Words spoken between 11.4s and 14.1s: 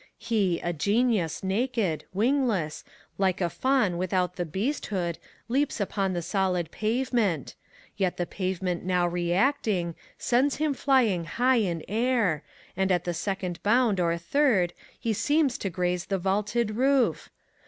in air, and at the seoond bound